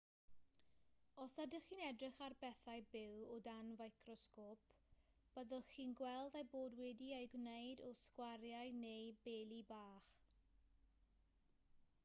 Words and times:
os 1.23 1.33
ydych 1.41 1.65
chi'n 1.71 1.81
edrych 1.87 2.21
ar 2.27 2.35
bethau 2.43 2.79
byw 2.93 3.17
o 3.33 3.35
dan 3.47 3.67
ficrosgôp 3.81 4.71
byddwch 5.35 5.69
chi'n 5.75 5.93
gweld 5.99 6.37
eu 6.41 6.47
bod 6.55 6.77
wedi 6.79 7.09
eu 7.19 7.29
gwneud 7.35 7.85
o 7.89 7.91
sgwariau 8.05 8.73
neu 8.79 9.13
beli 9.27 9.61
bach 9.73 10.09